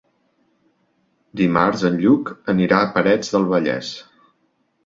[1.43, 3.93] Dimarts en Lluc anirà a Parets del Vallès.